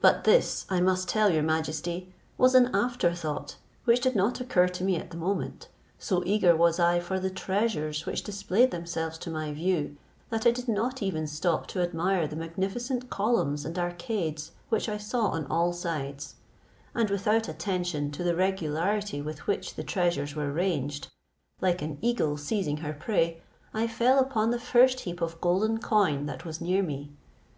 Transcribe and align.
But 0.00 0.24
this, 0.24 0.64
I 0.70 0.80
must 0.80 1.06
tell 1.06 1.28
your 1.30 1.42
majesty, 1.42 2.14
was 2.38 2.54
an 2.54 2.74
afterthought 2.74 3.56
which 3.84 4.00
did 4.00 4.16
not 4.16 4.40
occur 4.40 4.68
to 4.68 4.82
me 4.82 4.96
at 4.96 5.10
the 5.10 5.18
moment; 5.18 5.68
so 5.98 6.22
eager 6.24 6.56
was 6.56 6.80
I 6.80 6.98
for 6.98 7.20
the 7.20 7.28
treasures 7.28 8.06
which 8.06 8.22
displayed 8.22 8.70
themselves 8.70 9.18
to 9.18 9.28
my 9.30 9.52
view, 9.52 9.98
that 10.30 10.46
I 10.46 10.50
did 10.50 10.66
not 10.66 11.02
even 11.02 11.26
stop 11.26 11.66
to 11.66 11.82
admire 11.82 12.26
the 12.26 12.36
magnificent 12.36 13.10
columns 13.10 13.66
and 13.66 13.78
arcades 13.78 14.52
which 14.70 14.88
I 14.88 14.96
saw 14.96 15.26
on 15.28 15.44
all 15.48 15.74
sides; 15.74 16.36
and, 16.94 17.10
without 17.10 17.46
attention 17.46 18.10
to 18.12 18.24
the 18.24 18.34
regularity 18.34 19.20
with 19.20 19.46
which 19.46 19.74
the 19.74 19.84
treasures 19.84 20.34
were 20.34 20.50
ranged, 20.54 21.08
like 21.60 21.82
an 21.82 21.98
eagle 22.00 22.38
seizing 22.38 22.78
her 22.78 22.94
prey, 22.94 23.42
I 23.74 23.88
fell 23.88 24.18
upon 24.20 24.52
the 24.52 24.58
first 24.58 25.00
heap 25.00 25.20
of 25.20 25.38
golden 25.42 25.80
coin 25.80 26.24
that 26.24 26.46
was 26.46 26.62
near 26.62 26.82
me. 26.82 27.10